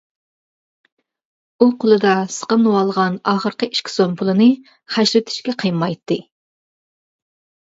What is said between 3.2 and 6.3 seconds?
ئاخىرقى ئىككى سوم پۇلىنى خەجلىۋېتىشكە قىيمايتتى.